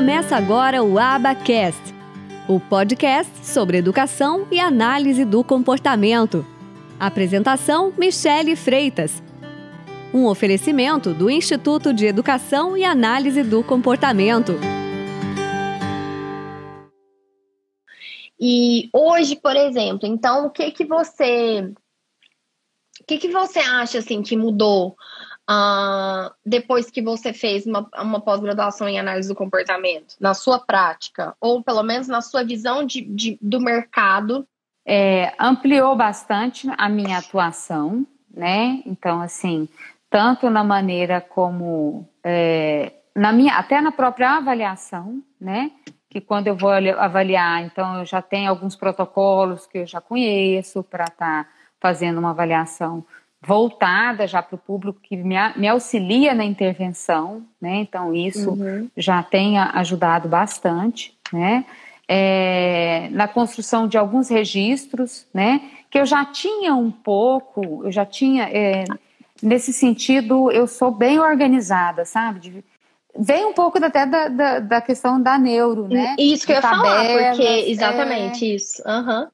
Começa 0.00 0.34
agora 0.34 0.82
o 0.82 0.98
Abacast, 0.98 1.94
o 2.48 2.58
podcast 2.58 3.46
sobre 3.46 3.76
educação 3.76 4.48
e 4.50 4.58
análise 4.58 5.26
do 5.26 5.44
comportamento. 5.44 6.42
Apresentação: 6.98 7.92
Michele 7.98 8.56
Freitas. 8.56 9.22
Um 10.14 10.24
oferecimento 10.24 11.12
do 11.12 11.28
Instituto 11.28 11.92
de 11.92 12.06
Educação 12.06 12.78
e 12.78 12.82
Análise 12.82 13.42
do 13.42 13.62
Comportamento. 13.62 14.54
E 18.40 18.88
hoje, 18.94 19.36
por 19.36 19.54
exemplo, 19.54 20.08
então 20.08 20.46
o 20.46 20.50
que 20.50 20.70
que 20.70 20.86
você 20.86 21.70
o 23.02 23.04
que 23.06 23.18
que 23.18 23.28
você 23.28 23.58
acha 23.58 23.98
assim 23.98 24.22
que 24.22 24.34
mudou 24.34 24.96
uh, 25.50 26.32
depois 26.46 26.90
que 26.90 27.02
você 27.02 27.32
fez 27.32 27.66
uma, 27.66 27.88
uma 27.98 28.20
pós-graduação 28.20 28.88
em 28.88 28.98
análise 28.98 29.28
do 29.28 29.34
comportamento, 29.34 30.14
na 30.20 30.32
sua 30.32 30.60
prática, 30.60 31.34
ou 31.40 31.62
pelo 31.62 31.82
menos 31.82 32.06
na 32.06 32.20
sua 32.20 32.44
visão 32.44 32.84
de, 32.84 33.02
de 33.02 33.38
do 33.42 33.60
mercado? 33.60 34.46
É, 34.86 35.34
ampliou 35.38 35.96
bastante 35.96 36.68
a 36.78 36.88
minha 36.88 37.18
atuação, 37.18 38.06
né? 38.32 38.82
Então, 38.86 39.20
assim, 39.20 39.68
tanto 40.08 40.48
na 40.48 40.64
maneira 40.64 41.20
como 41.20 42.08
é, 42.24 42.92
na 43.14 43.32
minha, 43.32 43.54
até 43.54 43.80
na 43.80 43.92
própria 43.92 44.36
avaliação, 44.36 45.22
né? 45.40 45.70
Que 46.08 46.20
quando 46.20 46.48
eu 46.48 46.56
vou 46.56 46.70
avaliar, 46.70 47.62
então 47.62 47.98
eu 47.98 48.04
já 48.04 48.20
tenho 48.20 48.50
alguns 48.50 48.74
protocolos 48.74 49.66
que 49.66 49.78
eu 49.78 49.86
já 49.86 50.00
conheço 50.00 50.82
para 50.82 51.04
estar 51.04 51.44
tá 51.44 51.50
fazendo 51.80 52.18
uma 52.18 52.30
avaliação 52.30 53.04
voltada 53.42 54.26
já 54.26 54.42
para 54.42 54.54
o 54.54 54.58
público 54.58 55.00
que 55.02 55.16
me, 55.16 55.36
me, 55.56 55.66
auxilia 55.66 56.34
na 56.34 56.44
intervenção, 56.44 57.42
né? 57.60 57.76
Então 57.76 58.14
isso 58.14 58.50
uhum. 58.50 58.88
já 58.96 59.22
tem 59.22 59.58
ajudado 59.58 60.28
bastante, 60.28 61.16
né? 61.32 61.64
É, 62.06 63.08
na 63.12 63.28
construção 63.28 63.86
de 63.86 63.96
alguns 63.96 64.28
registros, 64.28 65.26
né? 65.32 65.62
Que 65.90 65.98
eu 65.98 66.06
já 66.06 66.24
tinha 66.24 66.74
um 66.74 66.90
pouco, 66.90 67.84
eu 67.84 67.92
já 67.92 68.04
tinha 68.04 68.44
é, 68.44 68.84
nesse 69.42 69.72
sentido 69.72 70.50
eu 70.50 70.66
sou 70.66 70.90
bem 70.90 71.18
organizada, 71.18 72.04
sabe? 72.04 72.40
De, 72.40 72.64
vem 73.18 73.46
um 73.46 73.54
pouco 73.54 73.82
até 73.82 74.04
da, 74.04 74.28
da, 74.28 74.58
da, 74.58 74.80
questão 74.82 75.20
da 75.20 75.38
neuro, 75.38 75.88
né? 75.88 76.14
Isso 76.18 76.46
que 76.46 76.52
de 76.52 76.58
eu 76.58 76.62
ia 76.62 76.62
tabelas, 76.62 77.06
falar, 77.06 77.28
porque 77.30 77.70
exatamente 77.70 78.44
é, 78.44 78.54
isso. 78.54 78.82
Uhum. 78.86 79.26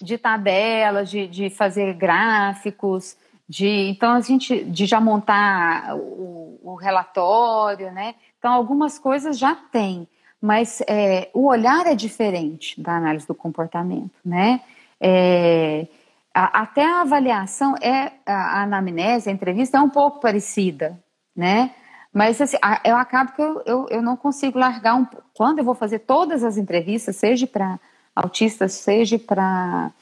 De 0.00 0.18
tabelas, 0.18 1.10
de, 1.10 1.26
de 1.28 1.48
fazer 1.48 1.94
gráficos, 1.94 3.16
de 3.52 3.68
então 3.90 4.12
a 4.12 4.20
gente 4.22 4.64
de 4.64 4.86
já 4.86 4.98
montar 4.98 5.94
o, 5.94 6.58
o 6.62 6.74
relatório, 6.74 7.92
né? 7.92 8.14
Então 8.38 8.50
algumas 8.50 8.98
coisas 8.98 9.38
já 9.38 9.54
tem, 9.54 10.08
mas 10.40 10.80
é, 10.88 11.28
o 11.34 11.48
olhar 11.48 11.86
é 11.86 11.94
diferente 11.94 12.80
da 12.80 12.96
análise 12.96 13.26
do 13.26 13.34
comportamento, 13.34 14.14
né? 14.24 14.62
É, 14.98 15.86
a, 16.32 16.62
até 16.62 16.82
a 16.82 17.02
avaliação 17.02 17.74
é 17.82 18.12
a, 18.24 18.32
a 18.32 18.62
anamnese, 18.62 19.28
a 19.28 19.32
entrevista 19.32 19.76
é 19.76 19.80
um 19.82 19.90
pouco 19.90 20.18
parecida, 20.18 20.98
né? 21.36 21.72
Mas 22.10 22.40
assim, 22.40 22.56
eu 22.82 22.96
acabo 22.96 23.32
que 23.32 23.42
eu, 23.42 23.62
eu, 23.66 23.86
eu 23.90 24.00
não 24.00 24.16
consigo 24.16 24.58
largar 24.58 24.94
um. 24.94 25.06
Quando 25.34 25.58
eu 25.58 25.64
vou 25.64 25.74
fazer 25.74 25.98
todas 25.98 26.42
as 26.42 26.56
entrevistas, 26.56 27.16
seja 27.16 27.46
para 27.46 27.78
autistas, 28.16 28.72
seja 28.72 29.18
para 29.18 29.92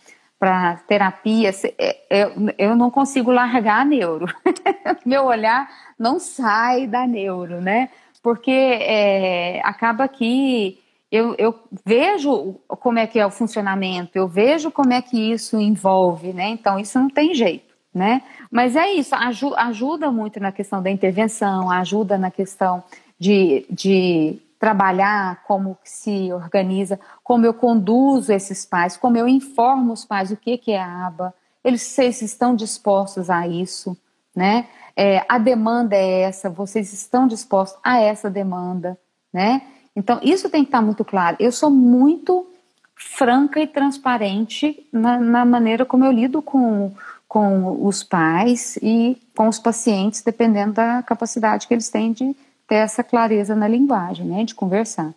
para 0.41 0.77
terapia, 0.88 1.50
é, 1.78 1.98
eu, 2.08 2.30
eu 2.56 2.74
não 2.74 2.91
consigo 2.91 3.30
largar 3.30 3.83
a 3.83 3.84
neuro. 3.84 4.24
Meu 5.05 5.27
olhar 5.27 5.68
não 5.98 6.18
sai 6.18 6.86
da 6.86 7.06
neuro, 7.06 7.61
né? 7.61 7.90
Porque 8.23 8.50
é, 8.50 9.61
acaba 9.62 10.08
que 10.08 10.79
eu, 11.12 11.34
eu, 11.36 11.55
vejo 11.84 12.55
como 12.68 12.98
é 12.98 13.06
que 13.06 13.18
é 13.18 13.27
o 13.27 13.30
funcionamento, 13.30 14.12
eu 14.14 14.27
vejo 14.27 14.70
como 14.70 14.95
é 14.95 15.02
que 15.02 15.30
isso 15.30 15.61
envolve, 15.61 16.33
né? 16.33 16.48
Então, 16.48 16.79
isso 16.79 16.98
não 16.98 17.08
tem 17.08 17.34
jeito, 17.34 17.74
né? 17.92 18.23
Mas 18.50 18.77
é 18.77 18.90
isso, 18.92 19.14
ajuda 19.14 20.11
muito 20.11 20.40
na 20.40 20.52
questão 20.52 20.83
da 20.83 20.90
intervenção, 20.90 21.70
ajuda 21.70 22.17
na 22.17 22.30
questão 22.30 22.83
de, 23.18 23.67
de 23.68 24.39
trabalhar, 24.61 25.43
como 25.45 25.79
se 25.83 26.31
organiza, 26.35 27.01
como 27.25 27.47
eu 27.47 27.55
conduzo 27.55 28.31
esses 28.31 28.67
pais, 28.67 28.95
como 28.95 29.17
eu 29.17 29.27
informo 29.27 29.95
os 29.95 30.05
pais 30.05 30.31
o 30.31 30.37
que, 30.37 30.59
que 30.59 30.73
é 30.73 30.81
a 30.81 31.07
aba, 31.07 31.35
eles 31.65 31.81
vocês 31.81 32.21
estão 32.21 32.55
dispostos 32.55 33.31
a 33.31 33.48
isso, 33.48 33.97
né? 34.37 34.69
É, 34.95 35.25
a 35.27 35.39
demanda 35.39 35.97
é 35.97 36.21
essa, 36.23 36.51
vocês 36.51 36.93
estão 36.93 37.27
dispostos 37.27 37.81
a 37.83 37.98
essa 37.98 38.29
demanda, 38.29 38.98
né? 39.33 39.63
Então, 39.97 40.21
isso 40.23 40.51
tem 40.51 40.63
que 40.63 40.69
estar 40.69 40.83
muito 40.83 41.07
claro. 41.07 41.39
Eu 41.41 41.51
sou 41.51 41.71
muito 41.71 42.47
franca 42.95 43.61
e 43.61 43.67
transparente 43.67 44.87
na, 44.92 45.19
na 45.19 45.45
maneira 45.45 45.87
como 45.87 46.05
eu 46.05 46.13
lido 46.13 46.42
com, 46.42 46.92
com 47.27 47.87
os 47.87 48.03
pais 48.03 48.77
e 48.83 49.17
com 49.35 49.48
os 49.48 49.59
pacientes, 49.59 50.21
dependendo 50.21 50.75
da 50.75 51.03
capacidade 51.03 51.67
que 51.67 51.73
eles 51.73 51.89
têm 51.89 52.13
de 52.13 52.37
ter 52.70 52.77
essa 52.77 53.03
clareza 53.03 53.57
na 53.57 53.67
linguagem, 53.67 54.25
né, 54.25 54.45
de 54.45 54.55
conversar. 54.55 55.13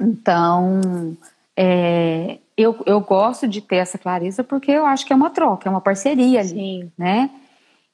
Então, 0.00 1.16
é, 1.56 2.38
eu, 2.56 2.82
eu 2.84 3.00
gosto 3.00 3.46
de 3.46 3.60
ter 3.60 3.76
essa 3.76 3.96
clareza 3.96 4.42
porque 4.42 4.72
eu 4.72 4.84
acho 4.84 5.06
que 5.06 5.12
é 5.12 5.16
uma 5.16 5.30
troca, 5.30 5.68
é 5.68 5.70
uma 5.70 5.80
parceria 5.80 6.40
ali, 6.40 6.48
Sim. 6.50 6.92
né? 6.98 7.30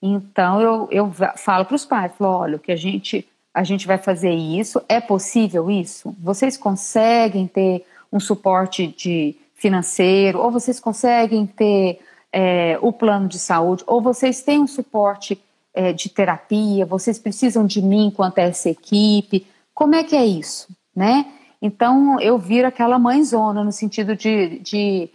Então, 0.00 0.62
eu, 0.62 0.88
eu 0.91 1.12
falo 1.37 1.66
para 1.66 1.75
os 1.75 1.84
pais, 1.84 2.12
falo, 2.16 2.38
olha, 2.38 2.56
o 2.56 2.58
que 2.58 2.72
a 2.72 2.76
gente, 2.76 3.28
a 3.53 3.62
gente 3.62 3.87
vai 3.87 3.98
fazer 3.98 4.32
isso, 4.32 4.81
é 4.88 4.98
possível 4.98 5.70
isso? 5.70 6.16
Vocês 6.19 6.56
conseguem 6.56 7.47
ter 7.47 7.84
um 8.10 8.19
suporte 8.19 8.87
de 8.87 9.37
financeiro, 9.56 10.41
ou 10.41 10.50
vocês 10.50 10.81
conseguem 10.81 11.47
ter 11.47 12.00
é, 12.32 12.78
o 12.81 12.94
plano 12.94 13.28
de 13.28 13.38
saúde, 13.38 13.84
ou 13.87 14.00
vocês 14.00 14.41
têm 14.41 14.60
um 14.60 14.66
suporte 14.66 15.38
é, 15.78 15.92
de 15.92 16.08
terapia, 16.08 16.84
vocês 16.84 17.20
precisam 17.20 17.64
de 17.64 17.80
mim 17.80 18.06
enquanto 18.06 18.38
essa 18.38 18.68
equipe, 18.68 19.46
como 19.72 19.94
é 19.94 20.02
que 20.02 20.16
é 20.16 20.26
isso, 20.26 20.66
né? 20.94 21.24
Então 21.62 22.20
eu 22.20 22.36
viro 22.36 22.66
aquela 22.66 22.98
mãezona 22.98 23.62
no 23.62 23.70
sentido 23.70 24.16
de, 24.16 24.58
de 24.58 25.08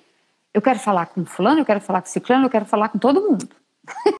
eu 0.53 0.61
quero 0.61 0.79
falar 0.79 1.07
com 1.07 1.25
fulano, 1.25 1.59
eu 1.59 1.65
quero 1.65 1.81
falar 1.81 2.01
com 2.01 2.07
ciclano, 2.07 2.45
eu 2.45 2.49
quero 2.49 2.63
falar 2.63 2.87
com 2.87 2.97
todo 2.97 3.19
mundo. 3.19 3.45